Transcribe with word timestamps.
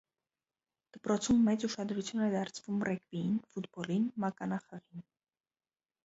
Դպրոցում 0.95 1.41
մեծ 1.49 1.65
ուշադրություն 1.67 2.23
է 2.27 2.29
դարձվում 2.35 2.79
ռեգբին, 2.89 3.35
ֆուտբոլին, 3.51 4.07
մականախաղը։ 4.25 5.03